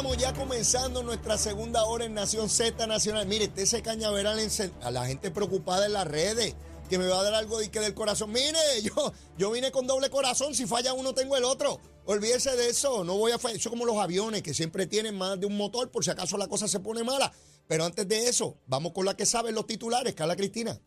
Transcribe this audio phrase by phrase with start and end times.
[0.00, 3.26] estamos ya comenzando nuestra segunda hora en Nación Z Nacional.
[3.26, 4.38] Mire, este ese cañaveral
[4.80, 6.54] a la gente preocupada en las redes,
[6.88, 8.32] que me va a dar algo de que del corazón.
[8.32, 11.80] Mire, yo, yo vine con doble corazón, si falla uno tengo el otro.
[12.06, 13.58] Olvídese de eso, no voy a fallar.
[13.58, 16.38] Eso es como los aviones que siempre tienen más de un motor por si acaso
[16.38, 17.30] la cosa se pone mala.
[17.68, 20.80] Pero antes de eso, vamos con la que saben los titulares, Carla Cristina.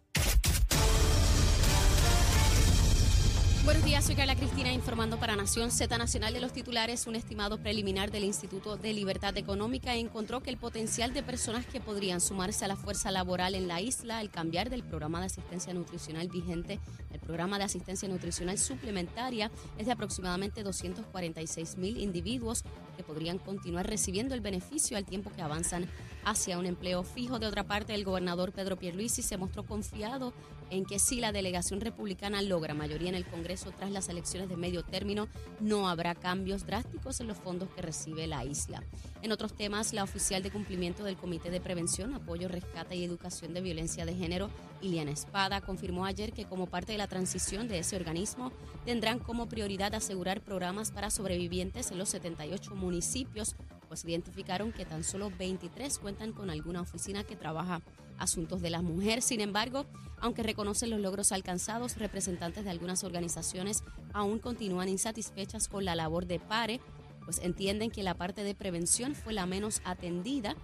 [3.65, 7.07] Buenos días, soy Carla Cristina informando para Nación Z Nacional de los titulares.
[7.07, 11.79] Un estimado preliminar del Instituto de Libertad Económica encontró que el potencial de personas que
[11.79, 15.73] podrían sumarse a la fuerza laboral en la isla al cambiar del programa de asistencia
[15.73, 16.81] nutricional vigente
[17.13, 22.63] al programa de asistencia nutricional suplementaria es de aproximadamente 246 mil individuos
[22.97, 25.87] que podrían continuar recibiendo el beneficio al tiempo que avanzan
[26.25, 27.39] hacia un empleo fijo.
[27.39, 30.33] De otra parte, el gobernador Pedro Pierluisi se mostró confiado
[30.73, 34.57] en que si la delegación republicana logra mayoría en el Congreso tras las elecciones de
[34.57, 35.27] medio término,
[35.59, 38.83] no habrá cambios drásticos en los fondos que recibe la isla.
[39.21, 43.53] En otros temas, la oficial de cumplimiento del Comité de Prevención, Apoyo, Rescate y Educación
[43.53, 44.49] de Violencia de Género,
[44.81, 48.51] Iliana Espada, confirmó ayer que como parte de la transición de ese organismo,
[48.83, 53.55] tendrán como prioridad asegurar programas para sobrevivientes en los 78 municipios,
[53.87, 57.81] pues identificaron que tan solo 23 cuentan con alguna oficina que trabaja
[58.23, 59.25] asuntos de las mujeres.
[59.25, 59.85] Sin embargo,
[60.19, 66.25] aunque reconocen los logros alcanzados, representantes de algunas organizaciones aún continúan insatisfechas con la labor
[66.25, 66.79] de PARE,
[67.25, 70.55] pues entienden que la parte de prevención fue la menos atendida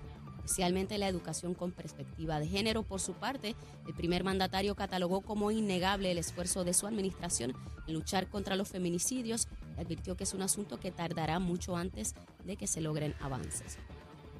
[0.49, 2.81] especialmente la educación con perspectiva de género.
[2.81, 3.55] Por su parte,
[3.87, 7.53] el primer mandatario catalogó como innegable el esfuerzo de su administración
[7.87, 12.15] en luchar contra los feminicidios y advirtió que es un asunto que tardará mucho antes
[12.45, 13.77] de que se logren avances.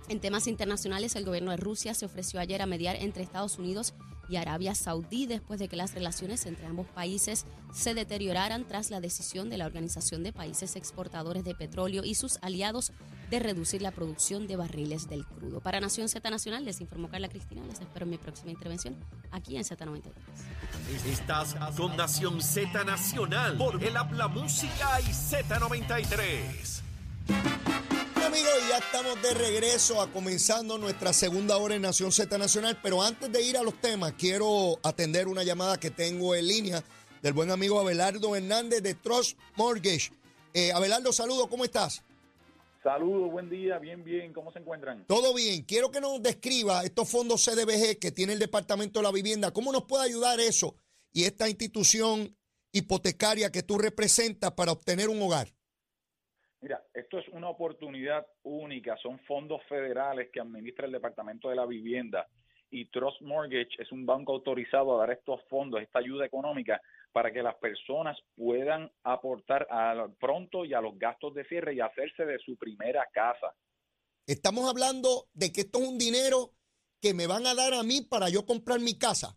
[0.10, 3.94] En temas internacionales, el gobierno de Rusia se ofreció ayer a mediar entre Estados Unidos
[4.28, 9.02] y Arabia Saudí después de que las relaciones entre ambos países se deterioraran tras la
[9.02, 12.92] decisión de la Organización de Países Exportadores de Petróleo y sus aliados
[13.30, 15.60] de reducir la producción de barriles del crudo.
[15.62, 17.64] Para Nación Z Nacional, les informó Carla Cristina.
[17.68, 18.96] Les espero en mi próxima intervención
[19.30, 20.12] aquí en Z93.
[21.06, 26.82] Estás con Nación Z Nacional por el Habla Música y Z93.
[28.80, 33.42] Estamos de regreso a comenzando nuestra segunda hora en Nación Z Nacional, pero antes de
[33.42, 36.82] ir a los temas, quiero atender una llamada que tengo en línea
[37.22, 40.12] del buen amigo Abelardo Hernández de Trust Mortgage.
[40.54, 42.04] Eh, Abelardo, saludo, ¿cómo estás?
[42.82, 45.06] Saludos, buen día, bien, bien, ¿cómo se encuentran?
[45.08, 45.64] Todo bien.
[45.64, 49.52] Quiero que nos describa estos fondos CDBG que tiene el Departamento de la Vivienda.
[49.52, 50.74] ¿Cómo nos puede ayudar eso
[51.12, 52.34] y esta institución
[52.72, 55.54] hipotecaria que tú representas para obtener un hogar?
[57.12, 62.28] Esto es una oportunidad única, son fondos federales que administra el Departamento de la Vivienda
[62.70, 66.80] y Trust Mortgage es un banco autorizado a dar estos fondos, esta ayuda económica
[67.12, 71.80] para que las personas puedan aportar a, pronto y a los gastos de cierre y
[71.80, 73.56] hacerse de su primera casa.
[74.28, 76.52] Estamos hablando de que esto es un dinero
[77.02, 79.36] que me van a dar a mí para yo comprar mi casa.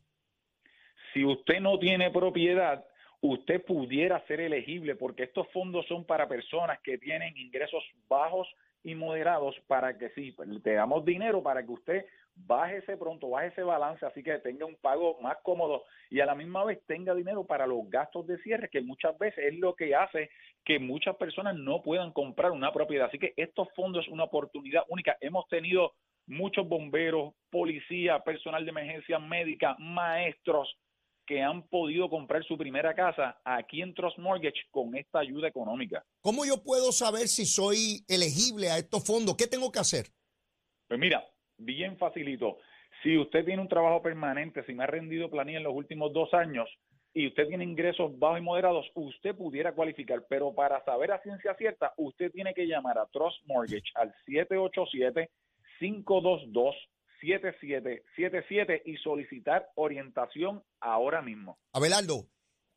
[1.15, 2.85] Si usted no tiene propiedad,
[3.23, 8.49] usted pudiera ser elegible porque estos fondos son para personas que tienen ingresos bajos
[8.85, 13.49] y moderados para que sí, te damos dinero para que usted baje ese pronto, baje
[13.49, 17.15] ese balance, así que tenga un pago más cómodo y a la misma vez tenga
[17.15, 20.31] dinero para los gastos de cierre, que muchas veces es lo que hace
[20.65, 23.07] que muchas personas no puedan comprar una propiedad.
[23.07, 25.17] Así que estos fondos es una oportunidad única.
[25.21, 25.93] Hemos tenido
[26.27, 30.77] muchos bomberos, policía, personal de emergencia médica, maestros,
[31.33, 36.05] que han podido comprar su primera casa aquí en Trust Mortgage con esta ayuda económica.
[36.21, 39.35] ¿Cómo yo puedo saber si soy elegible a estos fondos?
[39.35, 40.09] ¿Qué tengo que hacer?
[40.89, 41.27] Pues mira,
[41.57, 42.59] bien facilito.
[43.03, 46.35] Si usted tiene un trabajo permanente, si me ha rendido planilla en los últimos dos
[46.35, 46.69] años
[47.15, 50.27] y usted tiene ingresos bajos y moderados, usted pudiera cualificar.
[50.29, 55.31] Pero para saber a ciencia cierta, usted tiene que llamar a Trust Mortgage al 787
[55.79, 56.77] 522
[57.23, 61.59] 7777 y solicitar orientación ahora mismo.
[61.73, 62.29] Abelardo,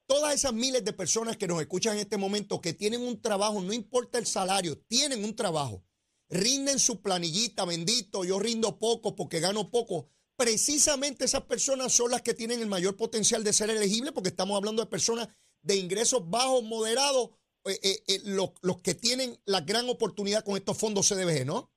[0.08, 3.62] todas esas miles de personas que nos escuchan en este momento que tienen un trabajo,
[3.62, 5.84] no importa el salario, tienen un trabajo,
[6.30, 10.10] rinden su planillita, bendito, yo rindo poco porque gano poco.
[10.38, 14.58] Precisamente esas personas son las que tienen el mayor potencial de ser elegibles porque estamos
[14.58, 15.30] hablando de personas
[15.62, 17.32] de ingresos bajos, moderados,
[17.66, 21.72] eh, eh, eh, los, los que tienen la gran oportunidad con estos fondos CDBG, ¿no?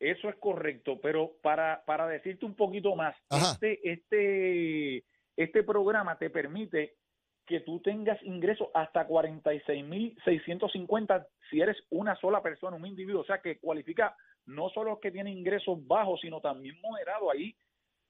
[0.00, 3.52] Eso es correcto, pero para, para decirte un poquito más, Ajá.
[3.52, 5.04] este, este,
[5.36, 6.96] este programa te permite
[7.46, 13.40] que tú tengas ingresos hasta 46.650 si eres una sola persona, un individuo, o sea
[13.40, 14.16] que cualifica
[14.46, 17.54] no solo que tiene ingresos bajos, sino también moderado ahí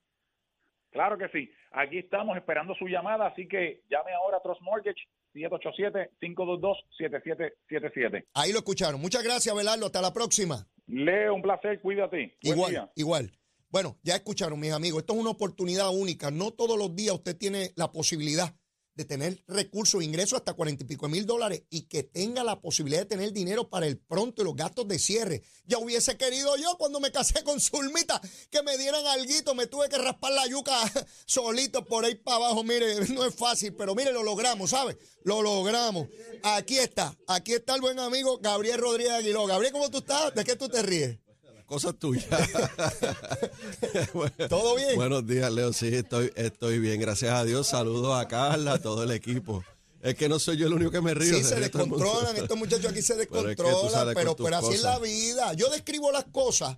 [0.90, 1.50] Claro que sí.
[1.70, 5.00] Aquí estamos esperando su llamada, así que llame ahora a Trust Mortgage
[5.34, 8.26] 787-522-7777.
[8.34, 9.00] Ahí lo escucharon.
[9.00, 9.86] Muchas gracias, Abelardo.
[9.86, 10.66] Hasta la próxima.
[10.86, 12.36] Leo, un placer, cuídate.
[12.40, 12.90] Igual, día.
[12.96, 13.30] igual.
[13.68, 15.00] Bueno, ya escucharon, mis amigos.
[15.00, 16.30] Esto es una oportunidad única.
[16.30, 18.54] No todos los días usted tiene la posibilidad
[18.98, 23.02] de tener recursos, ingresos hasta cuarenta y pico mil dólares y que tenga la posibilidad
[23.02, 25.42] de tener dinero para el pronto y los gastos de cierre.
[25.66, 29.88] Ya hubiese querido yo cuando me casé con Zulmita que me dieran alguito, me tuve
[29.88, 30.74] que raspar la yuca
[31.26, 32.64] solito por ahí para abajo.
[32.64, 34.98] Mire, no es fácil, pero mire, lo logramos, ¿sabe?
[35.22, 36.08] Lo logramos.
[36.42, 39.46] Aquí está, aquí está el buen amigo Gabriel Rodríguez Aguiló.
[39.46, 40.34] Gabriel, ¿cómo tú estás?
[40.34, 41.20] ¿De qué tú te ríes?
[41.68, 42.24] Cosas tuyas.
[44.48, 44.96] ¿Todo bien?
[44.96, 45.74] Buenos días, Leo.
[45.74, 46.98] Sí, estoy, estoy bien.
[46.98, 47.66] Gracias a Dios.
[47.66, 49.62] Saludos a Carla, a todo el equipo.
[50.00, 51.36] Es que no soy yo el único que me río.
[51.36, 54.74] Sí, se descontrolan, estos muchachos aquí se Pero es que descontrolan, pero, tus pero así
[54.76, 55.52] es la vida.
[55.52, 56.74] Yo describo las cosas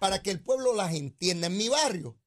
[0.00, 1.46] para que el pueblo las entienda.
[1.46, 2.18] En mi barrio,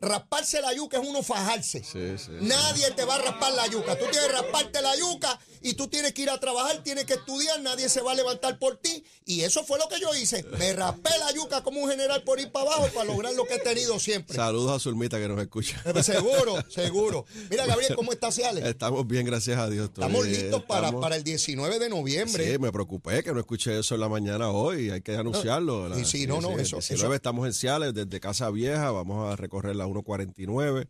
[0.00, 1.84] rasparse la yuca es uno fajarse.
[1.84, 2.32] Sí, sí.
[2.40, 3.98] Nadie te va a raspar la yuca.
[3.98, 7.14] Tú tienes que rasparte la yuca y tú tienes que ir a trabajar, tienes que
[7.14, 9.04] estudiar, nadie se va a levantar por ti.
[9.24, 10.42] Y eso fue lo que yo hice.
[10.58, 13.54] Me raspé la yuca como un general por ir para abajo para lograr lo que
[13.54, 14.34] he tenido siempre.
[14.36, 15.80] Saludos a Zulmita que nos escucha.
[15.84, 17.24] Eh, Seguro, seguro.
[17.50, 18.64] Mira, Gabriel, ¿cómo estás, Ciales?
[18.64, 19.88] Estamos bien, gracias a Dios.
[19.88, 22.52] Estamos listos para, estamos- para el 19 de noviembre.
[22.52, 24.90] Sí, me preocupé que no escuché eso en la mañana hoy.
[24.90, 25.94] Hay que anunciarlo.
[25.96, 28.90] sí, sí, no, no, el eso- 19 eso- estamos en Ciales, desde Casa Vieja.
[28.90, 30.88] Vamos a recorrer la 149.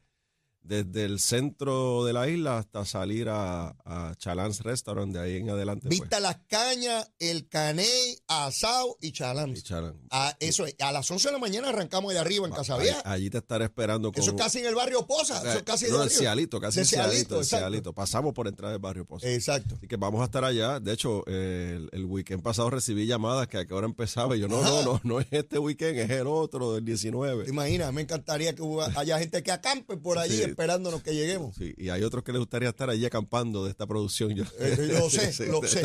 [0.62, 5.50] Desde el centro de la isla hasta salir a, a Chalans Restaurant, de ahí en
[5.50, 5.88] adelante.
[5.88, 6.00] pues.
[6.00, 9.54] Vista las cañas, el caney, asao y Y chalán.
[9.54, 9.96] Chalán.
[10.10, 13.00] A, eso es, a las 11 de la mañana arrancamos de arriba en Casa Vieja.
[13.04, 14.22] Allí, te estaré esperando con.
[14.22, 15.38] Eso es casi en el barrio Poza.
[15.38, 16.10] Eso es casi no, arriba.
[16.10, 17.92] Cialito, casi en Cialito.
[17.92, 19.26] Pasamos por entrar del barrio Pozo.
[19.26, 19.74] Exacto.
[19.76, 20.78] Así que vamos a estar allá.
[20.78, 24.36] De hecho, eh, el, el weekend pasado recibí llamadas que a qué hora empezaba.
[24.36, 27.44] Y yo, no, no, no, no es este weekend, es el otro, del 19.
[27.44, 27.92] ¿Te imaginas?
[27.92, 28.62] Me encantaría que
[28.96, 30.50] haya gente que acampe por allí Sí.
[30.50, 31.56] Esperándonos que lleguemos.
[31.56, 34.35] Sí, y hay otros que les gustaría estar allí acampando de esta producción.
[34.35, 35.82] Yo, Eh, lo sé, Sí, lo sé.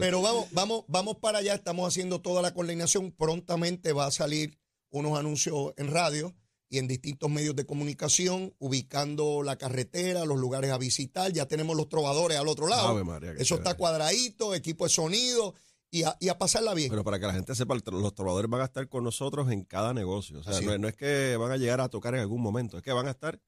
[0.00, 1.54] Pero vamos, vamos, vamos para allá.
[1.54, 3.12] Estamos haciendo toda la coordinación.
[3.12, 4.58] Prontamente va a salir
[4.90, 6.34] unos anuncios en radio
[6.70, 11.32] y en distintos medios de comunicación, ubicando la carretera, los lugares a visitar.
[11.32, 13.04] Ya tenemos los trovadores al otro lado.
[13.04, 15.54] María, Eso está cuadradito, equipo de sonido
[15.90, 16.90] y a, y a pasarla bien.
[16.90, 19.94] Pero para que la gente sepa, los trovadores van a estar con nosotros en cada
[19.94, 20.40] negocio.
[20.40, 22.82] O sea, es- no es que van a llegar a tocar en algún momento, es
[22.82, 23.40] que van a estar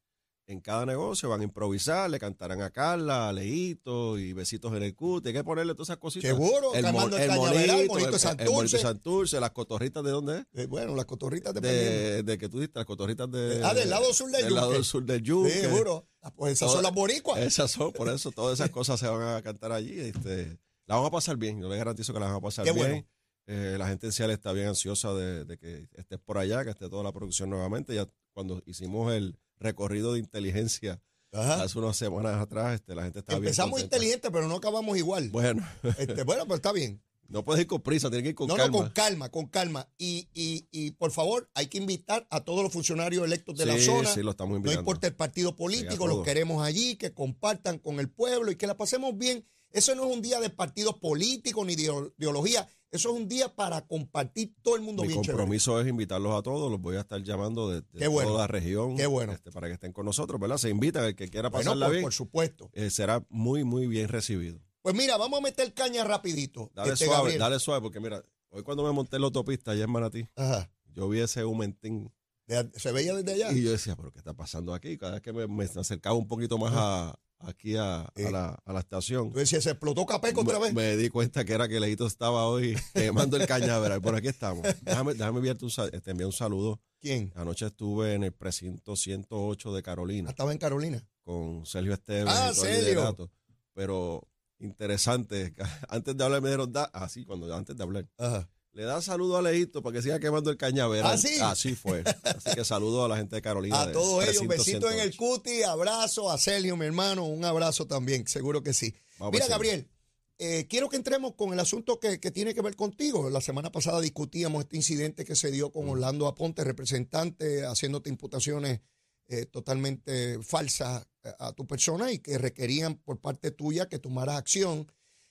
[0.49, 4.83] en cada negocio, van a improvisar, le cantarán a Carla, a Leito y besitos en
[4.85, 5.31] el cute.
[5.31, 6.29] Hay que ponerle todas esas cositas.
[6.31, 8.77] Seguro, el cañaveral, el monito de el- el monito Santurce.
[8.77, 10.47] de Santurce, las cotorritas de dónde es?
[10.63, 11.91] Eh, bueno, las cotorritas dependiendo.
[11.91, 13.61] De, de que tú diste, las cotorritas de.
[13.65, 14.85] Ah, del lado sur del Del lado yunque.
[14.85, 15.51] sur del yunque.
[15.53, 16.07] Sí, seguro.
[16.23, 17.41] Ah, Pues esas son las boricuas.
[17.41, 19.99] Esas son, por eso, todas esas cosas se van a cantar allí.
[19.99, 22.73] Este, la vamos a pasar bien, yo les garantizo que la vamos a pasar Qué
[22.73, 22.87] bien.
[22.87, 23.07] bueno.
[23.49, 26.71] Eh, la gente en Ciales está bien ansiosa de, de que estés por allá, que
[26.71, 27.95] esté toda la producción nuevamente.
[27.95, 31.01] Ya cuando hicimos el recorrido de inteligencia
[31.33, 31.63] Ajá.
[31.63, 33.97] hace unas semanas atrás, este, la gente estaba bien Empezamos contenta.
[33.97, 35.29] inteligente, pero no acabamos igual.
[35.31, 35.67] Bueno,
[35.99, 37.03] Este, bueno, pues está bien.
[37.29, 38.79] no puedes ir con prisa, tienes que ir con no, calma.
[38.79, 39.89] no, con calma, con calma.
[39.99, 43.75] Y, y, y por favor, hay que invitar a todos los funcionarios electos de la
[43.77, 44.09] Sí, zona.
[44.15, 44.81] sí, lo estamos no invitando.
[44.81, 48.77] importa el partido político, los queremos allí, que compartan con el pueblo y que la
[48.77, 49.45] pasemos bien.
[49.73, 52.67] Eso no es un día de partidos políticos ni de ideo- ideología.
[52.93, 55.39] Eso es un día para compartir todo el mundo Mi bien chévere.
[55.39, 58.31] compromiso es invitarlos a todos, los voy a estar llamando de, bueno.
[58.31, 59.33] toda la región Qué bueno.
[59.33, 60.57] este, para que estén con nosotros, ¿verdad?
[60.57, 62.71] Se invita el que quiera Bueno, pasarla por, bien, por supuesto.
[62.73, 64.61] eh, será muy, muy bien recibido.
[64.83, 66.71] Pues mira, vamos a meter caña rapidito.
[66.75, 67.39] Dale este, suave, Gabriel.
[67.41, 70.71] dale suave, porque mira, hoy cuando me monté en la autopista allá en Manatí, Ajá.
[70.95, 72.13] yo vi ese humentín
[72.47, 73.53] De- Se veía desde allá.
[73.53, 74.97] y yo decía, pero ¿qué está pasando aquí?
[74.97, 78.31] Cada vez que me, me acercaba un poquito más a, aquí a, a Eh.
[78.31, 79.31] la, a la estación.
[79.33, 80.73] Tú decías, se explotó Capeco otra vez.
[80.75, 84.01] me di cuenta que era que Leito estaba hoy quemando el cañaveral.
[84.01, 84.63] Por aquí estamos.
[84.83, 85.71] Déjame, déjame enviarte un,
[86.03, 86.81] te envié un saludo.
[87.01, 87.33] ¿Quién?
[87.37, 91.07] Anoche estuve en el precinto 108 de Ah, Carolina Estaba en Carolina.
[91.25, 93.31] con Sergio Esteves Ah, Sergio.
[93.75, 94.27] Pero
[94.59, 95.55] interesante,
[95.89, 98.09] antes de hablar me dieron da, así, cuando antes de hablar.
[98.19, 98.49] Ajá.
[98.77, 101.15] Le da saludo a Leito para que siga quemando el cañaveral.
[101.15, 101.39] ¿Ah, sí?
[101.41, 102.05] Así fue.
[102.23, 103.81] Así que saludo a la gente de Carolina.
[103.81, 105.17] A del todos ellos, besitos en el 108.
[105.17, 108.95] cuti, abrazo a Celio, mi hermano, un abrazo también, seguro que sí.
[109.19, 109.49] Vamos Mira.
[109.49, 109.89] Gabriel,
[110.37, 113.31] eh, quiero que entremos con el asunto que, que tiene que ver contigo.
[113.31, 118.83] La semana pasada discutíamos este incidente que se dio con Orlando Aponte, representante, haciéndote imputaciones
[119.29, 124.37] eh, totalmente falsas eh, a tu persona y que requerían por parte tuya que tomaras
[124.37, 124.87] acción.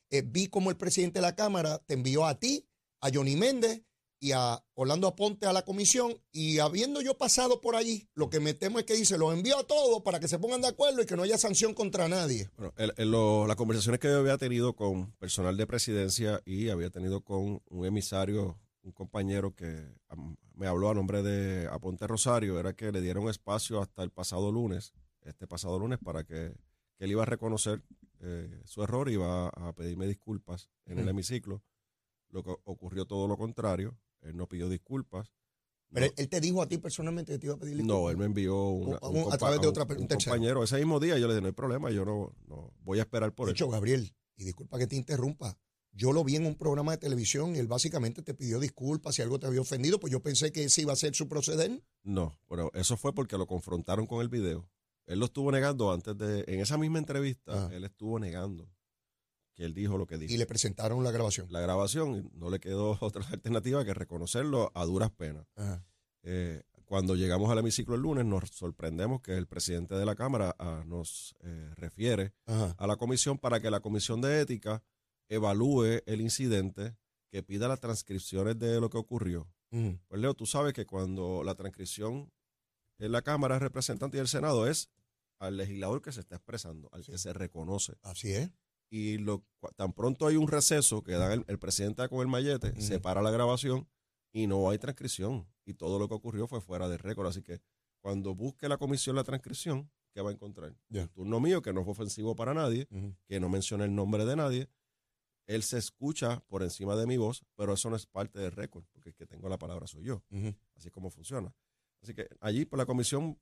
[0.09, 2.67] Eh, vi como el presidente de la Cámara te envió a ti,
[3.05, 3.83] a Johnny Méndez
[4.19, 8.39] y a Orlando Aponte a la comisión y habiendo yo pasado por allí, lo que
[8.39, 11.01] me temo es que dice, los envío a todos para que se pongan de acuerdo
[11.01, 12.49] y que no haya sanción contra nadie.
[12.57, 16.69] Bueno, el- el- lo- las conversaciones que yo había tenido con personal de presidencia y
[16.69, 19.83] había tenido con un emisario, un compañero que
[20.55, 24.51] me habló a nombre de Aponte Rosario, era que le dieron espacio hasta el pasado
[24.51, 26.55] lunes, este pasado lunes, para que,
[26.97, 27.83] que él iba a reconocer
[28.21, 31.09] eh, su error y iba a pedirme disculpas en el Ujú.
[31.11, 31.61] hemiciclo.
[32.29, 35.31] Lo que ocurrió todo lo contrario, él no pidió disculpas.
[35.91, 38.11] Pero No- él te dijo a ti personalmente que te iba a pedir no, disculpas.
[38.11, 40.63] él me envió una- un a través de otra un un compañero.
[40.63, 43.33] Ese mismo día yo le dije, no hay problema, yo no, no voy a esperar
[43.33, 43.55] por De él.
[43.55, 45.57] hecho, Gabriel, y disculpa que te interrumpa,
[45.93, 49.21] yo lo vi en un programa de televisión y él básicamente te pidió disculpas si
[49.21, 51.81] algo te había ofendido, pues yo pensé que ese iba a ser su proceder.
[52.03, 54.69] No, pero eso fue porque lo confrontaron con el video.
[55.05, 57.69] Él lo estuvo negando antes de, en esa misma entrevista, Ah.
[57.71, 58.67] él estuvo negando
[59.55, 60.33] que él dijo lo que dijo.
[60.33, 61.47] Y le presentaron la grabación.
[61.49, 65.47] La grabación y no le quedó otra alternativa que reconocerlo a duras penas.
[66.23, 70.55] Eh, cuando llegamos al hemiciclo el lunes, nos sorprendemos que el presidente de la Cámara
[70.59, 72.75] ah, nos eh, refiere Ajá.
[72.77, 74.83] a la comisión para que la comisión de ética
[75.29, 76.95] evalúe el incidente,
[77.31, 79.49] que pida las transcripciones de lo que ocurrió.
[80.07, 82.31] Pues Leo, tú sabes que cuando la transcripción
[82.97, 84.89] en la Cámara de Representantes y el Senado es
[85.39, 87.97] al legislador que se está expresando, al que se reconoce.
[88.01, 88.51] Así es.
[88.89, 89.43] Y lo,
[89.75, 93.21] tan pronto hay un receso que da el, el presidente con el mallete, se para
[93.21, 93.87] la grabación
[94.31, 95.47] y no hay transcripción.
[95.65, 97.27] Y todo lo que ocurrió fue fuera de récord.
[97.27, 97.61] Así que
[98.01, 100.75] cuando busque la comisión la transcripción, ¿qué va a encontrar?
[100.91, 102.87] El turno mío, que no fue ofensivo para nadie,
[103.27, 104.69] que no menciona el nombre de nadie.
[105.47, 108.83] Él se escucha por encima de mi voz, pero eso no es parte del récord,
[108.91, 110.23] porque el que tengo la palabra soy yo.
[110.75, 111.53] Así es como funciona.
[112.01, 113.39] Así que allí por la comisión,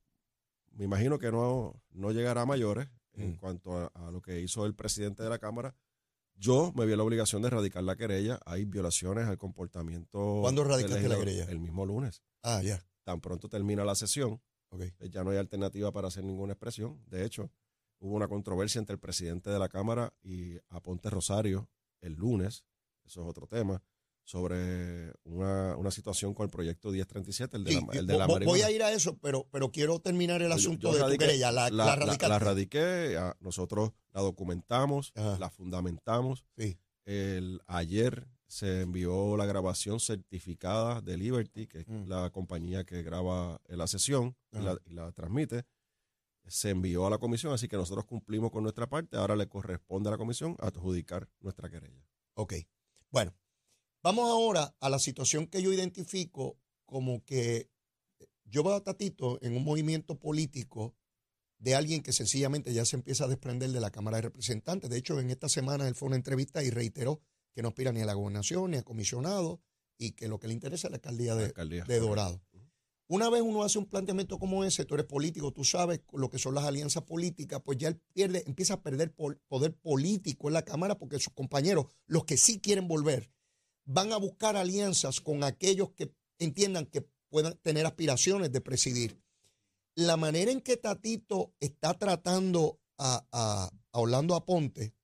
[0.71, 3.37] me imagino que no, no llegará a mayores en Mm.
[3.37, 5.75] cuanto a, a lo que hizo el presidente de la Cámara.
[6.35, 8.39] Yo me vi la obligación de erradicar la querella.
[8.45, 10.39] Hay violaciones al comportamiento.
[10.41, 11.45] ¿Cuándo radicaste la querella?
[11.45, 12.23] El mismo lunes.
[12.41, 12.83] Ah, ya.
[13.03, 14.83] Tan pronto termina la sesión, Ok.
[14.97, 17.03] pues ya no hay alternativa para hacer ninguna expresión.
[17.07, 17.51] De hecho,
[17.99, 21.69] hubo una controversia entre el presidente de la Cámara y Aponte Rosario
[22.01, 22.65] el lunes,
[23.05, 23.81] eso es otro tema,
[24.25, 28.27] sobre una, una situación con el proyecto 1037, el de Sí, la, el de la
[28.27, 31.05] vo- voy a ir a eso, pero, pero quiero terminar el asunto yo de tu
[31.05, 31.51] radiqué- querella.
[31.51, 35.37] La, la, la, radiqué, nosotros la documentamos, Ajá.
[35.39, 36.45] la fundamentamos.
[36.57, 36.77] Sí.
[37.05, 42.07] El, ayer se envió la grabación certificada de Liberty, que es Mm.
[42.07, 45.65] la compañía que graba la sesión y la, y la transmite.
[46.45, 49.17] Se envió a la comisión, así que nosotros cumplimos con nuestra parte.
[49.17, 52.05] Ahora le corresponde a la comisión adjudicar nuestra querella.
[52.35, 52.53] Ok.
[53.09, 53.33] Bueno,
[54.03, 57.69] vamos ahora a la situación que yo identifico como que
[58.43, 60.95] yo veo a Tatito en un movimiento político
[61.57, 64.89] de alguien que sencillamente ya se empieza a desprender de la Cámara de Representantes.
[64.89, 67.21] De hecho, en esta semana él fue a una entrevista y reiteró
[67.53, 69.61] que no aspira ni a la gobernación ni a comisionado
[69.97, 71.83] y que lo que le interesa es la alcaldía La de, alcaldía.
[71.85, 72.41] de Dorado.
[73.07, 76.39] Una vez uno hace un planteamiento como ese, tú eres político, tú sabes lo que
[76.39, 80.63] son las alianzas políticas, pues ya él pierde, empieza a perder poder político en la
[80.63, 83.29] Cámara porque sus compañeros, los que sí quieren volver,
[83.85, 89.21] van a buscar alianzas con aquellos que entiendan que puedan tener aspiraciones de presidir.
[89.95, 94.95] La manera en que Tatito está tratando a, a, a Orlando Aponte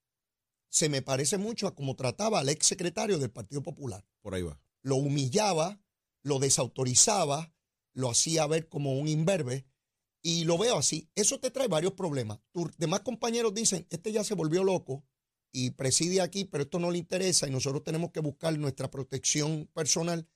[0.70, 4.44] se me parece mucho a como trataba al ex secretario del Partido Popular Por ahí
[4.44, 4.62] va.
[4.82, 5.82] lo humillaba,
[6.22, 7.54] lo desautorizaba,
[7.94, 9.66] lo hacía ver como un imberbe
[10.22, 11.10] y lo veo así.
[11.16, 12.40] Eso te trae varios problemas.
[12.52, 15.04] Tus demás compañeros dicen, este ya se volvió loco
[15.51, 19.70] y preside aquí, pero esto no le interesa y nosotros tenemos que buscar nuestra protección
[19.74, 20.27] personal.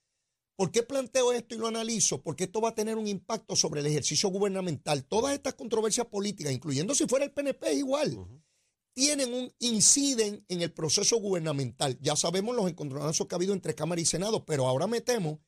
[0.56, 2.22] ¿Por qué planteo esto y lo analizo?
[2.22, 5.04] Porque esto va a tener un impacto sobre el ejercicio gubernamental.
[5.06, 8.28] Todas estas controversias políticas, incluyendo si fuera el PNP, igual
[8.94, 11.98] tienen un inciden en el proceso gubernamental.
[12.02, 15.42] Ya sabemos los encontronazos que ha habido entre Cámara y Senado, pero ahora me temo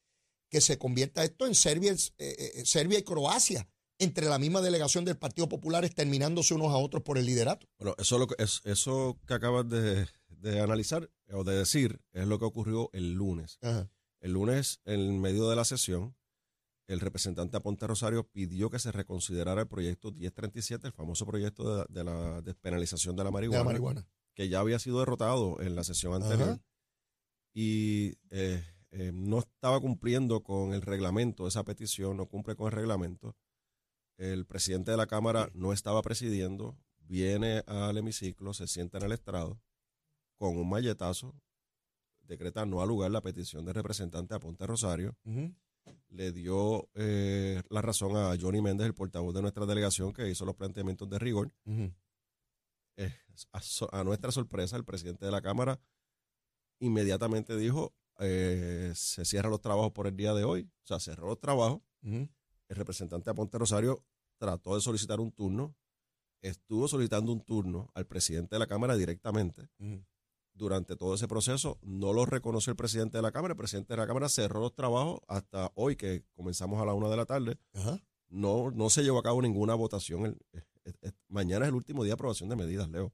[0.49, 3.67] que se convierta esto en Serbia, eh, eh, Serbia y Croacia,
[3.99, 7.67] entre la misma delegación del Partido Popular exterminándose unos a otros por el liderato.
[7.79, 12.27] Bueno, eso, lo que, es, eso que acabas de, de analizar o de decir es
[12.27, 13.57] lo que ocurrió el lunes.
[13.61, 13.89] Ajá.
[14.19, 16.15] El lunes, en medio de la sesión,
[16.87, 21.85] el representante Aponte Rosario pidió que se reconsiderara el proyecto 1037, el famoso proyecto de,
[21.89, 24.07] de la despenalización de la De marihuana, la marihuana.
[24.33, 26.49] que ya había sido derrotado en la sesión anterior.
[26.49, 26.61] Ajá.
[27.53, 32.73] Y eh, eh, no estaba cumpliendo con el reglamento, esa petición no cumple con el
[32.73, 33.35] reglamento.
[34.17, 39.11] El presidente de la Cámara no estaba presidiendo, viene al hemiciclo, se sienta en el
[39.11, 39.59] estrado,
[40.37, 41.35] con un malletazo,
[42.21, 45.53] decreta no al lugar la petición del representante Aponte Rosario, Ujú.
[46.09, 50.45] le dio eh, la razón a Johnny Méndez, el portavoz de nuestra delegación, que hizo
[50.45, 51.51] los planteamientos de rigor.
[52.97, 53.13] Eh,
[53.51, 55.79] a, so- a nuestra sorpresa, el presidente de la Cámara
[56.79, 61.27] inmediatamente dijo, eh, se cierran los trabajos por el día de hoy, o sea, cerró
[61.27, 61.81] los trabajos.
[62.69, 64.03] El representante Aponte Rosario
[64.37, 65.75] trató de solicitar un turno,
[66.41, 69.69] estuvo solicitando un turno al presidente de la Cámara directamente.
[70.53, 73.97] Durante todo ese proceso no lo reconoció el presidente de la Cámara, el presidente de
[73.97, 77.57] la Cámara cerró los trabajos hasta hoy, que comenzamos a la una de la tarde.
[77.73, 78.01] Ajá.
[78.29, 80.25] No, no se llevó a cabo ninguna votación.
[80.25, 80.63] El-
[81.27, 83.13] mañana es el último día de aprobación de medidas, Leo.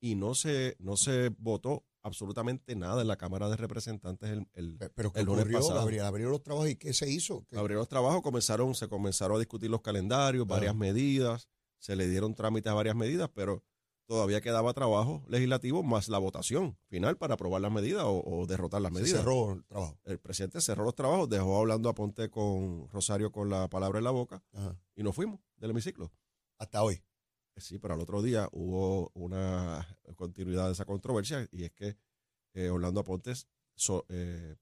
[0.00, 4.76] Y no se, no se votó absolutamente nada en la Cámara de Representantes el, el-
[4.78, 5.58] Pe- Pero ¿qué el lunes ocurrió?
[5.60, 5.80] pasado.
[5.80, 7.44] Abrieron, abrieron los trabajos y ¿qué se hizo?
[7.50, 10.78] ¿Qué- Abrieron los trabajos, comenzaron, se comenzaron a discutir los calendarios, varias Ajá.
[10.78, 13.64] medidas, se le dieron trámites a varias medidas, pero
[14.06, 18.82] todavía quedaba trabajo legislativo más la votación final para aprobar las medidas o, o derrotar
[18.82, 19.20] las se medidas.
[19.20, 19.98] cerró el trabajo.
[20.04, 24.04] El presidente cerró los trabajos, dejó hablando a Ponte con Rosario con la palabra en
[24.04, 24.78] la boca Ajá.
[24.94, 26.12] y nos fuimos del hemiciclo.
[26.58, 27.02] Hasta hoy.
[27.56, 31.96] Sí, pero al otro día hubo una continuidad de esa controversia y es que
[32.54, 33.46] eh, Orlando Apontes
[33.76, 34.56] so- eh,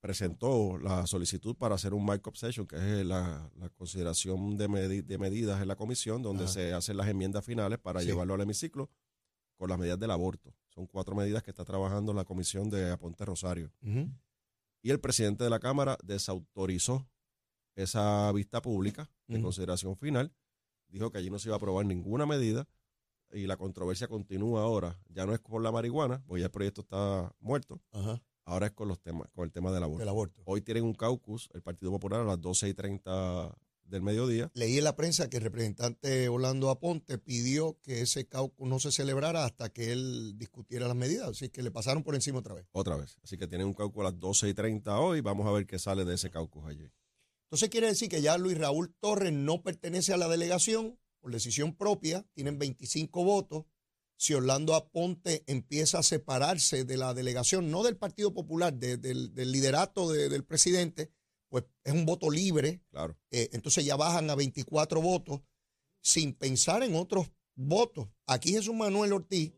[0.00, 5.04] presentó la solicitud para hacer un markup session, que es la, la consideración de, medi-
[5.04, 6.52] de medidas en la comisión, donde Ajá.
[6.54, 8.06] se hacen las enmiendas finales para Sí.
[8.06, 8.90] llevarlo al hemiciclo
[9.56, 10.54] con las medidas del aborto.
[10.70, 13.70] Son cuatro medidas que está trabajando la comisión de Aponte Rosario.
[14.82, 17.06] Y el presidente de la Cámara desautorizó
[17.76, 20.32] esa vista pública de consideración final.
[20.90, 22.68] Dijo que allí no se iba a aprobar ninguna medida
[23.32, 24.98] y la controversia continúa ahora.
[25.08, 27.80] Ya no es por la marihuana, porque ya el proyecto está muerto.
[27.92, 28.22] Ajá.
[28.44, 30.08] Ahora es con los temas, con el tema del aborto.
[30.08, 30.42] Aborto.
[30.44, 34.50] Hoy tienen un caucus, el Partido Popular, a las 12 y 30 del mediodía.
[34.54, 38.92] Leí en la prensa que el representante Orlando Aponte pidió que ese caucus no se
[38.92, 41.28] celebrara hasta que él discutiera las medidas.
[41.28, 42.66] Así que le pasaron por encima otra vez.
[42.72, 43.18] Otra vez.
[43.22, 45.20] Así que tienen un caucus a las 12 y 30 hoy.
[45.20, 46.90] Vamos a ver qué sale de ese caucus allí.
[47.50, 51.74] Entonces quiere decir que ya Luis Raúl Torres no pertenece a la delegación por decisión
[51.74, 53.64] propia, tienen 25 votos.
[54.16, 59.34] Si Orlando Aponte empieza a separarse de la delegación, no del Partido Popular, de- del,
[59.34, 61.10] del liderato de- del presidente,
[61.48, 62.82] pues es un voto libre.
[62.90, 63.18] Claro.
[63.30, 65.40] eh, entonces ya bajan a 24 votos
[66.02, 68.08] sin pensar en otros votos.
[68.26, 69.52] Aquí Jesús Manuel Ortiz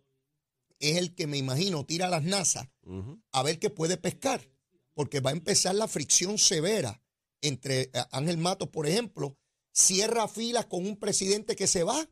[0.79, 3.21] es el que me imagino tira las nazas Ujú.
[3.33, 4.49] a ver qué puede pescar,
[4.95, 7.02] porque va a empezar la fricción severa
[7.43, 9.37] entre eh, Ángel Matos, por ejemplo,
[9.73, 12.09] cierra filas con un presidente que se va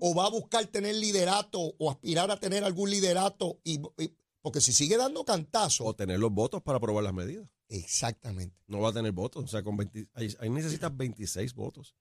[0.00, 4.62] o va a buscar tener liderato o aspirar a tener algún liderato y, y- porque
[4.62, 7.50] si sigue dando O cantazos, tener los votos para aprobar las medidas.
[7.68, 8.56] exactamente.
[8.66, 9.44] no va a tener votos.
[9.44, 11.94] O sea, con 20 ahí, ahí necesitas 26 votos.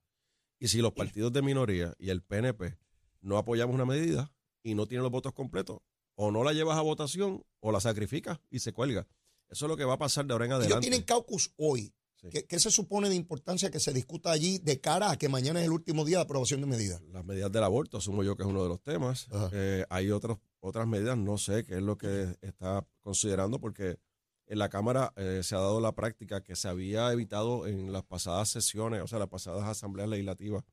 [0.60, 2.78] Y si los partidos de minoría y el PNP
[3.20, 5.80] no apoyamos una medida y no tienen los votos completos,
[6.16, 9.08] o no la llevas a votación o la sacrificas y se cuelga.
[9.50, 10.88] Eso es lo que va a pasar de ahora en Ellos adelante.
[10.90, 11.94] tienen caucus hoy.
[12.20, 12.30] Sí.
[12.30, 15.60] ¿Qué, qué se supone de importancia que se discuta allí de cara a que mañana
[15.60, 17.00] es el último día de aprobación de medidas?
[17.14, 19.28] Las medidas del aborto, asumo yo que es uno de los temas.
[19.52, 24.00] Eh, hay otros, otras medidas, no sé qué es lo que está considerando, porque
[24.48, 28.04] en la Cámara eh, se ha dado la práctica que se había evitado en las
[28.04, 30.64] pasadas sesiones, o sea, las pasadas asambleas legislativas,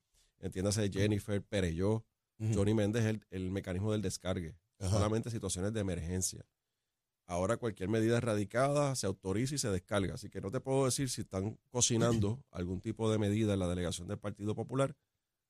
[0.40, 2.04] entiéndase Jennifer, Pereyó,
[2.38, 2.52] Ujú.
[2.54, 4.90] Johnny Méndez, el, el mecanismo del descargue, Ajá.
[4.90, 6.44] solamente situaciones de emergencia.
[7.26, 10.14] Ahora cualquier medida erradicada se autoriza y se descarga.
[10.14, 13.68] Así que no te puedo decir si están cocinando algún tipo de medida en la
[13.68, 14.94] delegación del Partido Popular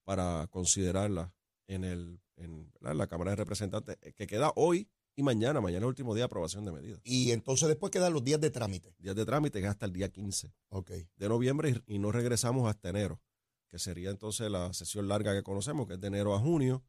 [0.04, 1.34] para considerarla
[1.66, 5.60] en, el, en, la Cámara de Representantes, eh, que queda hoy y mañana.
[5.60, 7.00] Mañana es el último día de aprobación de medidas.
[7.02, 8.94] Y entonces después quedan los días de trámite.
[8.98, 10.90] Días de trámite hasta el día 15 Ok.
[11.16, 13.20] de noviembre y, y no regresamos hasta enero,
[13.68, 16.84] que sería entonces la sesión larga que conocemos, que es de enero a junio,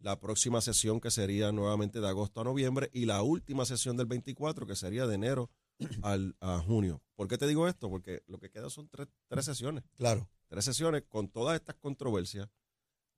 [0.00, 4.06] la próxima sesión que sería nuevamente de agosto a noviembre y la última sesión del
[4.06, 5.50] 24 que sería de enero
[6.02, 7.02] al, a junio.
[7.16, 7.88] ¿Por qué te digo esto?
[7.90, 10.28] Porque lo que queda son tres, tres sesiones, Claro.
[10.48, 12.48] tres sesiones con todas estas controversias.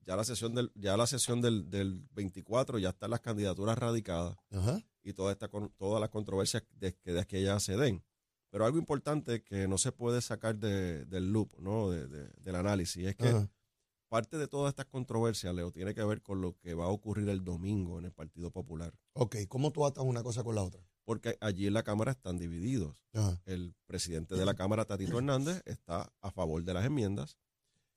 [0.07, 4.37] Ya la sesión del, ya la sesión del, del 24 ya están las candidaturas radicadas
[4.51, 4.81] Ajá.
[5.03, 8.03] y toda esta, con- todas las controversias de, que de aquella se den.
[8.49, 11.91] Pero algo importante que no se puede sacar de- del loop, ¿no?
[11.91, 13.51] De- de- del análisis, es que Ajá.
[14.11, 17.29] Parte de todas estas controversias, Leo, tiene que ver con lo que va a ocurrir
[17.31, 18.93] el domingo en el Partido Popular.
[19.15, 20.85] Ok, ¿cómo tú atas una cosa con la otra?
[21.05, 23.03] Porque allí en la Cámara están divididos.
[23.15, 23.41] Ajá.
[23.47, 27.39] El presidente de la Cámara, Tatito Hernández, está a favor de las enmiendas.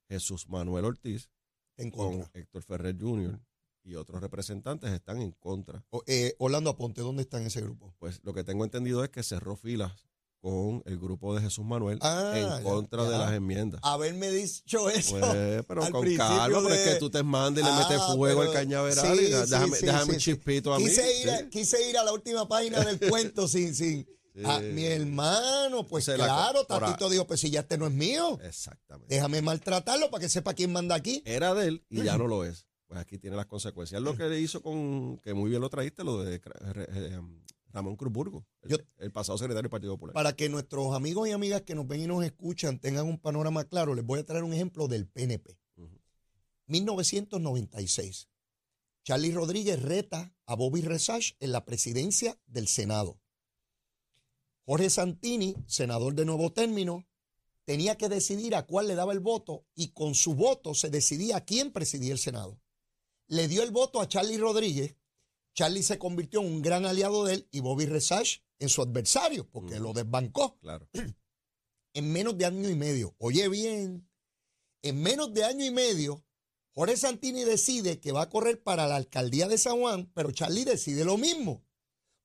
[0.07, 1.29] Jesús Manuel Ortiz,
[1.77, 2.39] En con contra.
[2.39, 3.39] Héctor Ferrer Jr.
[3.83, 5.83] y otros representantes están en contra.
[5.89, 7.93] O- eh, Orlando Aponte, ¿dónde está en ese grupo?
[7.99, 10.07] Pues lo que tengo entendido es que cerró filas
[10.43, 13.79] con el grupo de Jesús Manuel Ah, en ya, contra de las enmiendas.
[13.81, 15.17] Haberme dicho eso.
[15.17, 17.87] Pues, pero al con calma, pero es de- que tú te mandas y le Ah,
[17.87, 20.83] metes fuego pero- al cañaveral sí, y déjame, sí, déjame sí, un chispito a mí.
[20.83, 21.45] Quise ir, a, sí.
[21.49, 24.05] quise ir a la última página del cuento sin, sin.
[24.43, 27.93] Ah, mi hermano, pues la claro, ahora- Tatito dijo, pues si ya este no es
[27.93, 29.15] mío, Exactamente.
[29.15, 31.23] déjame maltratarlo para que sepa quién manda aquí.
[31.25, 32.67] Era de él y ya no lo es.
[32.87, 34.01] Pues aquí tiene las consecuencias.
[34.01, 36.41] Lo que le hizo con, que muy bien lo traíste, lo de eh,
[36.75, 37.19] eh,
[37.73, 40.13] Ramón Cruzburgo, el, Yo- el pasado secretario del Partido Popular.
[40.13, 43.65] Para que nuestros amigos y amigas que nos ven y nos escuchan tengan un panorama
[43.65, 45.57] claro, les voy a traer un ejemplo del PNP.
[45.77, 45.99] Ujú.
[46.67, 48.29] 1996.
[49.03, 53.19] Charlie Rodríguez reta a Bobby Resach en la presidencia del Senado.
[54.65, 57.05] Jorge Santini, senador de Nuevo Término,
[57.65, 61.37] tenía que decidir a cuál le daba el voto y con su voto se decidía
[61.37, 62.61] a quién presidía el Senado.
[63.27, 64.95] Le dio el voto a Charlie Rodríguez.
[65.53, 69.47] Charlie se convirtió en un gran aliado de él y Bobby Resach en su adversario
[69.49, 70.89] porque lo desbancó Claro.
[71.93, 73.15] en menos de año y medio.
[73.19, 74.09] Oye bien,
[74.81, 76.25] en menos de año y medio,
[76.71, 80.65] Jorge Santini decide que va a correr para la alcaldía de San Juan, pero Charlie
[80.65, 81.63] decide lo mismo.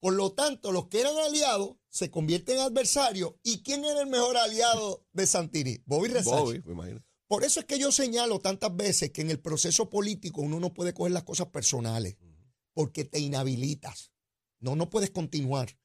[0.00, 3.34] Por lo tanto, los que eran aliados se convierten en adversarios.
[3.42, 5.82] ¿Y quién era el mejor aliado de Santini?
[5.86, 6.40] Bobby Resach.
[6.40, 7.04] Bobby, me imagino.
[7.26, 10.72] Por eso es que yo señalo tantas veces que en el proceso político uno no
[10.72, 12.16] puede coger las cosas personales,
[12.78, 14.12] porque te inhabilitas.
[14.60, 15.76] No, no puedes continuar.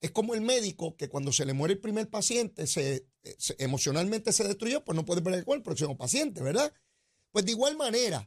[0.00, 4.32] Es como el médico que cuando se le muere el primer paciente, se, se- emocionalmente
[4.32, 6.72] se destruyó, pues no puede bregar con el próximo paciente, ¿verdad?
[7.30, 8.26] Pues de igual manera,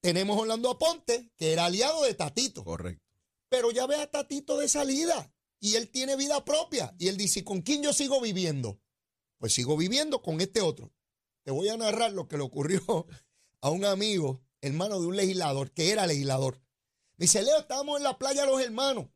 [0.00, 3.04] tenemos a Orlando Aponte, que era aliado de Tatito, Correcto.
[3.48, 6.94] pero ya ve a Tatito de salida y él tiene vida propia.
[7.00, 8.80] Y él dice, ¿con quién yo sigo viviendo?
[9.38, 10.92] Pues sigo viviendo con este otro.
[11.42, 12.80] Te voy a narrar lo que le ocurrió
[13.60, 16.60] a un amigo, hermano de un legislador, que era legislador.
[17.16, 19.06] Me dice, Leo, estábamos en la playa los hermanos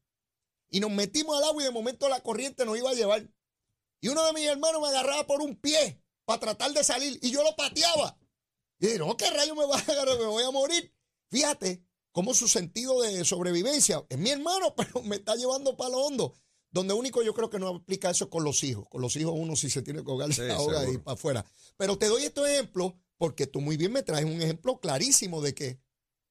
[0.70, 3.28] y nos metimos al agua y de momento la corriente nos iba a llevar.
[4.00, 7.30] Y uno de mis hermanos me agarraba por un pie para tratar de salir y
[7.30, 8.18] yo lo pateaba.
[8.78, 10.18] Y dije, no, ¿qué rayo me va a agarrar?
[10.18, 10.92] Me voy a morir.
[11.30, 15.98] Fíjate cómo su sentido de sobrevivencia es mi hermano, pero me está llevando para lo
[15.98, 16.34] hondo.
[16.70, 18.88] Donde único yo creo que no aplica eso con los hijos.
[18.88, 21.46] Con los hijos uno si se tiene que ahogar, se Sí, ahoga y para afuera.
[21.76, 25.54] Pero te doy estos ejemplos porque tú muy bien me traes un ejemplo clarísimo de
[25.54, 25.78] que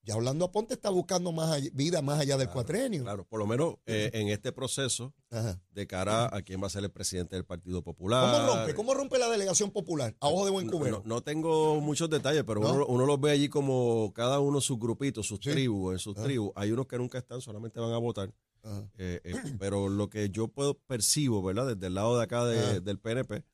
[0.05, 3.03] ya Orlando Aponte está buscando más all- vida más allá del cuatrenio.
[3.03, 5.61] Claro, por lo menos eh, en este proceso, Ajá.
[5.71, 8.35] de cara a quién va a ser el presidente del Partido Popular.
[8.35, 8.73] ¿Cómo rompe?
[8.75, 10.13] ¿Cómo rompe la delegación popular?
[10.19, 11.01] A ojo de buen No, cubero.
[11.05, 12.73] no- no tengo muchos detalles, pero ¿No?
[12.73, 15.51] uno, uno los ve allí como cada uno sus grupitos, sus Sí.
[15.51, 16.51] tribus, en sus tribus.
[16.55, 18.33] Hay unos que nunca están, solamente van a votar.
[18.97, 21.75] Eh, eh, pero lo que yo puedo percibo, ¿verdad?
[21.75, 23.45] Desde el lado de acá de- del PNP,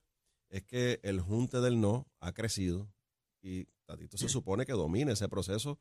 [0.49, 2.91] es que el junte del no ha crecido
[3.41, 5.79] y Tatito se supone que domina ese proceso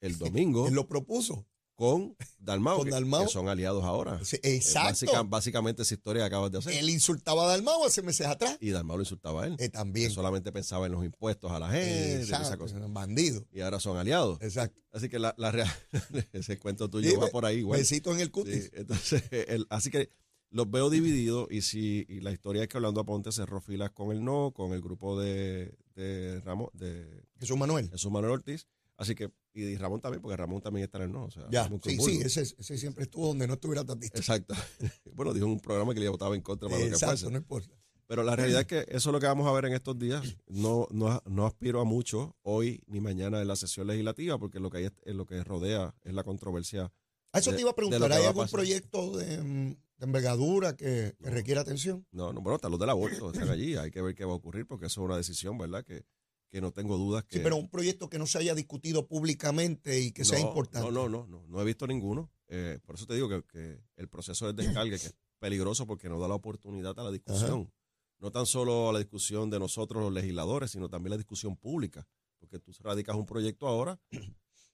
[0.00, 1.46] el domingo Él lo propuso.
[1.74, 3.24] con Dalmau, Con que- Dalmau.
[3.24, 4.22] que son aliados ahora.
[4.24, 4.88] Sí, Exacto.
[4.90, 6.74] básica- básicamente esa historia que acabas de hacer.
[6.74, 8.56] Él insultaba a Dalmau hace meses atrás.
[8.60, 9.54] y Dalmau lo insultaba a él.
[9.54, 10.10] Eh, que también.
[10.12, 12.58] solamente pensaba en los impuestos a la gente, y esa Exacto.
[12.58, 12.78] cosa.
[12.88, 13.46] Bandido.
[13.52, 14.40] Y ahora son aliados.
[14.42, 14.80] Exacto.
[14.92, 15.70] Así que la, la real,
[16.32, 17.80] ese cuento tuyo Sí, va be- por ahí igual.
[17.80, 18.64] Besito en el cutis.
[18.64, 20.10] Sí, entonces, el- así que
[20.50, 24.12] los veo divididos y si y la historia es que Orlando Aponte cerró filas con
[24.12, 27.90] el no, con el grupo de, de Ramón, de Jesús Manuel.
[27.90, 31.24] Jesús Manuel Ortiz, así que, y Ramón también, porque Ramón también está en el no.
[31.24, 34.18] O sea, Ya, sí, sí, ese, ese siempre estuvo donde no estuviera Tatito.
[34.18, 34.54] Exacto.
[35.14, 37.36] bueno, dijo en un programa que le votaba en contra para lo que Exacto, no
[37.36, 37.74] importa.
[38.06, 40.36] Pero la realidad es que eso es lo que vamos a ver en estos días.
[40.46, 44.68] No, no, no aspiro a mucho hoy ni mañana en la sesión legislativa, porque lo
[44.70, 46.92] que hay es, lo que rodea es la controversia.
[47.32, 51.14] A eso de- te iba a preguntar, ¿hay algún proyecto de, mm, de envergadura que,
[51.22, 52.04] que requiera atención?
[52.10, 53.76] No, no, bueno, hasta los del aborto están allí.
[53.76, 55.84] Hay que ver qué va a ocurrir, porque eso es una decisión, ¿verdad?
[55.84, 56.04] Que,
[56.50, 57.36] que no tengo dudas que.
[57.36, 60.90] Sí, pero un proyecto que no se haya discutido públicamente y que sea importante.
[60.90, 62.32] No, no, no, no, no he visto ninguno.
[62.48, 66.08] Eh, por eso te digo que, que el proceso de descarga que es peligroso porque
[66.08, 67.72] no da la oportunidad a la discusión.
[68.18, 72.08] No tan solo a la discusión de nosotros los legisladores, sino también la discusión pública.
[72.40, 74.00] Porque tú radicas un proyecto ahora,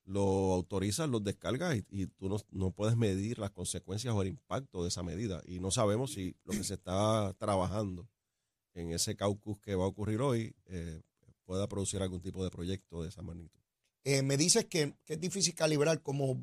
[0.08, 4.28] lo autorizas, lo descargas y, y tú no, no puedes medir las consecuencias o el
[4.28, 5.42] impacto de esa medida.
[5.46, 8.08] Y no sabemos si lo que se está trabajando
[8.72, 11.02] en ese caucus que va a ocurrir hoy eh,
[11.44, 13.60] pueda producir algún tipo de proyecto de esa magnitud.
[14.04, 16.42] Eh, me dices que, que es difícil calibrar cómo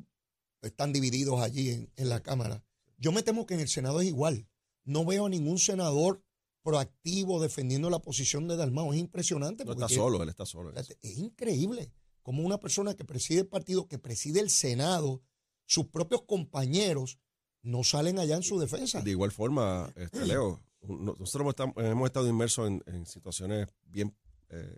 [0.61, 2.63] están divididos allí en, en la Cámara.
[2.97, 4.47] Yo me temo que en el Senado es igual.
[4.83, 6.23] no veo a ningún senador
[6.61, 8.93] proactivo defendiendo la posición de Dalmau.
[8.93, 9.65] Es impresionante.
[9.65, 10.71] No está solo, él está solo.
[10.75, 11.91] es increíble
[12.25, 15.21] como una persona que preside el partido, que preside el Senado,
[15.67, 17.19] sus propios compañeros
[17.61, 19.01] no salen allá en su defensa.
[19.03, 24.17] De igual forma, este, Leo, nosotros hemos estado, hemos estado inmersos en, en situaciones bien
[24.49, 24.75] eh,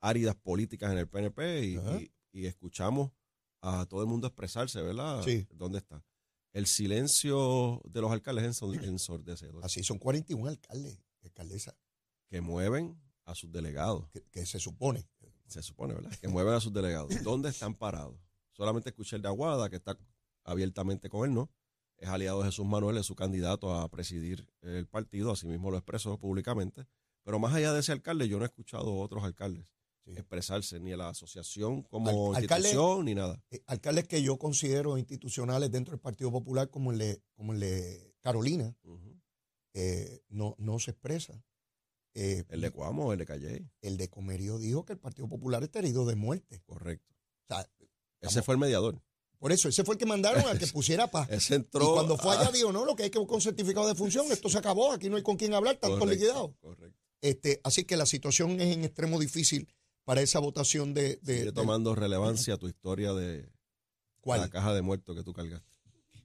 [0.00, 2.00] áridas políticas en el PNP y, Ajá.
[2.00, 3.12] y- y escuchamos
[3.60, 5.22] a todo el mundo expresarse, ¿verdad?
[5.22, 5.46] Sí.
[5.52, 6.02] ¿Dónde está?
[6.54, 11.74] El silencio de los alcaldes es enso- ensordecedor, Así son 41 alcaldes, alcaldesas,
[12.28, 15.06] que mueven a sus delegados, que, que se supone.
[15.52, 16.12] Se supone, ¿verdad?
[16.20, 17.22] Que mueven a sus delegados.
[17.22, 18.16] ¿Dónde están parados?
[18.52, 19.96] Solamente escuché el de Aguada, que está
[20.44, 21.50] abiertamente con él, ¿no?
[21.98, 25.76] Es aliado de Jesús Manuel, es su candidato a presidir el partido, así mismo lo
[25.76, 26.86] expresó públicamente.
[27.24, 29.66] Pero más allá de ese alcalde, yo no he escuchado otros alcaldes
[30.04, 30.10] Sí.
[30.14, 33.40] expresarse, ni a la asociación como Al- institución, ni nada.
[33.52, 37.60] Eh, alcaldes que yo considero institucionales dentro del Partido Popular, como el de, como el
[37.60, 38.76] de Carolina,
[39.74, 41.42] eh, no, no se expresa.
[42.14, 45.62] Eh, El de Cuamo, el de Calle, el de Comerío dijo que el Partido Popular
[45.62, 46.62] está herido de muerte.
[46.66, 47.14] correcto.
[47.48, 47.66] O sea,
[48.20, 49.00] Ese fue el mediador.
[49.38, 51.28] por eso, ese fue el que mandaron a que pusiera paz.
[51.30, 51.94] Ese Y entró.
[51.94, 54.48] cuando fue allá dijo, no, lo que hay que buscar un certificado de función, esto
[54.48, 56.54] se acabó, aquí no hay con quién hablar, tanto liquidado.
[56.60, 56.98] Correcto.
[57.20, 59.68] Este, así que la situación es en extremo difícil
[60.04, 61.16] para esa votación de...
[61.22, 63.48] de- Sigue de- tomando relevancia tu historia de
[64.20, 64.40] ¿Cuál?
[64.40, 65.71] la caja de muertos que tú cargaste.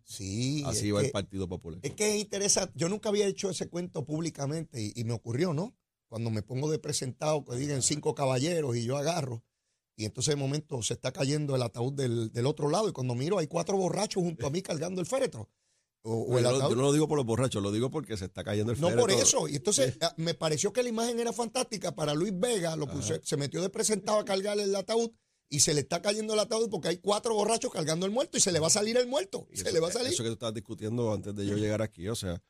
[0.08, 0.63] Sí.
[0.65, 1.80] Así va que- el Partido Popular.
[1.84, 2.74] Es que es interesante.
[2.78, 5.76] Yo nunca había hecho ese cuento públicamente y, y me ocurrió, ¿no?
[6.08, 9.43] Cuando me pongo de presentado, que digan cinco caballeros y yo agarro.
[9.98, 13.15] Y entonces de momento se está cayendo el ataúd del, del otro lado y cuando
[13.15, 15.50] miro hay cuatro borrachos junto a mí cargando el féretro.
[16.04, 16.70] O, o el yo, no, ataúd.
[16.70, 18.89] yo no lo digo por los borrachos, lo digo porque se está cayendo el No
[18.91, 19.24] por féretro.
[19.24, 19.48] eso.
[19.50, 22.78] Y entonces ah, me pareció que la imagen era fantástica para Luis Vega.
[22.78, 25.12] Lo puse- se metió de presentado a cargar el ataúd
[25.50, 28.42] y se le está cayendo el ataúd porque hay cuatro borrachos cargando el muerto y
[28.42, 29.48] se le va a salir el muerto.
[29.52, 30.14] Y Se eso- le va a salir.
[30.14, 32.42] Eso que tú estabas discutiendo antes de yo llegar aquí, o sea,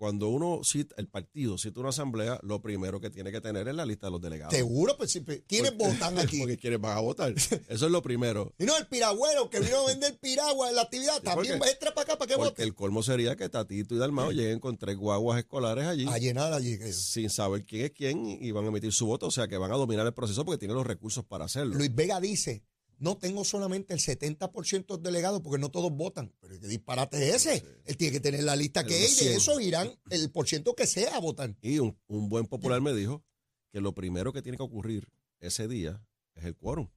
[0.00, 3.74] cuando uno cita, el partido cita una asamblea, lo primero que tiene que tener es
[3.74, 4.54] la lista de los delegados.
[4.54, 6.38] Seguro, pues, sí, ¿quiénes Porque- votan aquí?
[6.40, 7.34] Porque quienes van a votar.
[7.68, 8.54] Eso es lo primero.
[8.58, 11.92] Y no, el piragüero que vino a vender piragua en la actividad, también porque- entra
[11.92, 12.62] para acá para que Porque vote.
[12.62, 16.06] el colmo sería que Tatito y Dalmao lleguen con tres guaguas escolares allí.
[16.08, 16.78] A llenar allí.
[16.78, 19.58] que- sin saber quién es quién y van a emitir su voto, o sea que
[19.58, 21.74] van a dominar el proceso porque tienen los recursos para hacerlo.
[21.76, 22.62] Luis Vega dice,
[23.00, 26.32] no tengo solamente el 70% de delegados porque no todos votan.
[26.40, 27.64] Pero qué disparate es ese.
[27.86, 29.36] Él tiene que tener la lista que es y de 100.
[29.38, 31.56] eso irán el por ciento que sea a votar.
[31.62, 33.24] Y un, un buen popular me dijo
[33.72, 35.08] que lo primero que tiene que ocurrir
[35.40, 36.00] ese día
[36.34, 36.88] es el quórum.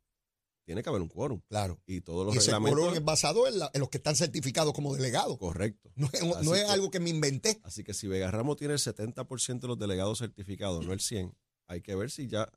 [0.65, 1.41] Tiene que haber un quórum.
[1.49, 1.81] Claro.
[1.85, 2.79] Y todos los Y ese reglamentos.
[2.79, 5.37] quórum es basado en, la- en los que están certificados como delegados.
[5.37, 5.91] Correcto.
[5.95, 7.59] No es, Así no es que- algo que me inventé.
[7.63, 11.35] Así que si Vega Ramos tiene el 70% de los delegados certificados, no el 100,
[11.67, 12.49] hay que ver si ya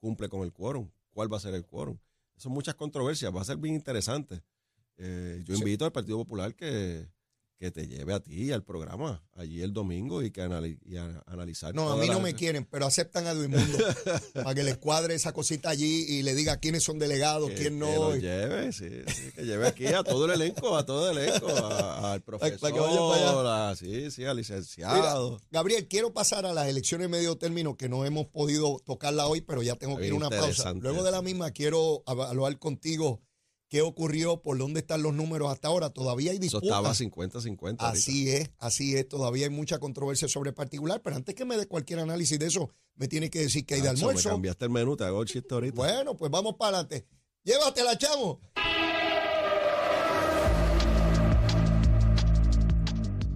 [0.00, 0.90] cumple con el quórum.
[1.10, 1.98] ¿Cuál va a ser el quórum?
[2.38, 4.42] Son muchas controversias, va a ser bien interesante.
[4.96, 5.60] Eh, yo Sí.
[5.60, 7.06] invito al Partido Popular que,
[7.58, 11.24] que te lleve a ti al programa allí el domingo y que anali- y a-
[11.26, 11.74] analizar.
[11.74, 13.78] No, a mí no me quieren, pero aceptan a Duimundo
[14.34, 17.74] para que les cuadre esa cosita allí y le diga quiénes son delegados, que, quién
[17.74, 18.10] que no.
[18.10, 21.48] lo lleve, sí, sí, que lleve aquí a todo el elenco, a todo el elenco,
[21.48, 25.40] al Para profesor, que para sí, sí, al Mira, licenciado.
[25.50, 29.40] Gabriel, quiero pasar a las elecciones de medio término que no hemos podido tocarla hoy,
[29.40, 30.72] pero ya tengo que ir a una pausa.
[30.74, 33.20] Luego de la misma, quiero evaluar contigo
[33.68, 35.90] qué ocurrió, por dónde están los números hasta ahora.
[35.90, 36.68] Todavía hay Eso disputas.
[36.68, 37.58] estaba 50-50.
[37.62, 37.88] ahorita.
[37.88, 39.08] Así es, así es.
[39.08, 42.46] Todavía hay mucha controversia sobre el particular, pero antes que me dé cualquier análisis de
[42.46, 44.30] eso, me tiene que decir que hay de Nacho, Me almuerzo.
[44.30, 45.76] cambiaste el menú, te hago el chiste ahorita.
[45.76, 47.06] Bueno, pues vamos para adelante.
[47.44, 48.40] Llévatela, chamo.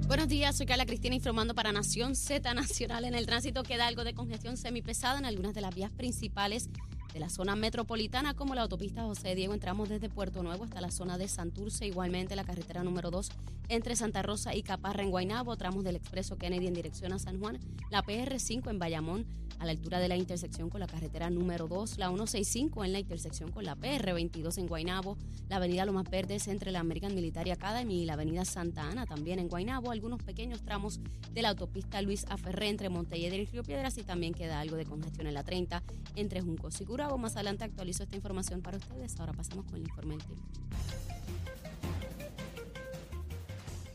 [0.06, 3.04] Buenos días, soy Carla Cristina informando para Nación Z Nacional.
[3.06, 6.68] En el tránsito queda algo de congestión semipesada en algunas de las vías principales
[7.12, 9.54] de la zona metropolitana, como la autopista José Diego.
[9.54, 13.30] Entramos desde Puerto Nuevo hasta la zona de Santurce, igualmente la carretera número 2
[13.68, 17.40] entre Santa Rosa y Caparra en Guaynabo, tramos del expreso Kennedy en dirección a San
[17.40, 17.58] Juan,
[17.90, 19.26] la PR5 en Bayamón,
[19.58, 22.98] a la altura de la intersección con la carretera número 2, la 165 en la
[22.98, 25.16] intersección con la PR22 en Guaynabo,
[25.48, 29.38] la avenida Lomas Verdes entre la American Military Academy y la avenida Santa Ana también
[29.38, 31.00] en Guaynabo, algunos pequeños tramos
[31.32, 34.84] de la autopista Luis Aferré entre Montelledra y Río Piedras y también queda algo de
[34.84, 35.82] congestión en la 30
[36.16, 37.18] entre Juncos y Curabo.
[37.18, 39.18] Más adelante actualizo esta información para ustedes.
[39.18, 40.44] Ahora pasamos con el informe del tiempo.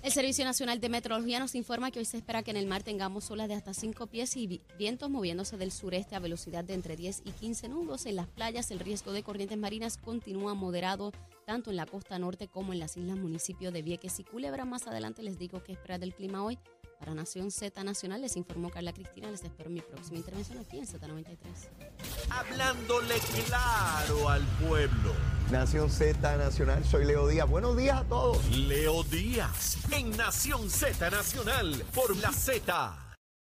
[0.04, 2.82] El Servicio Nacional de Meteorología nos informa que hoy se espera que en el mar
[2.84, 6.76] tengamos olas de hasta 5 pies y vi- vientos moviéndose del sureste a velocidad de
[6.76, 8.06] entre 10 y 15 nudos.
[8.06, 11.12] En las playas el riesgo de corrientes marinas continúa moderado
[11.46, 14.64] tanto en la costa norte como en las islas municipios de Vieques y Culebra.
[14.64, 16.58] Más adelante les digo qué esperar del clima hoy
[17.00, 19.30] Para Nación Z Nacional les informó Carla Cristina.
[19.30, 21.38] Les espero en mi próxima intervención aquí en Z93.
[22.30, 25.14] Hablándole claro al pueblo.
[25.52, 27.48] Nación Z Nacional, soy Leo Díaz.
[27.48, 28.44] Buenos días a todos.
[28.50, 33.07] Leo Díaz en Nación Z Nacional por la Z.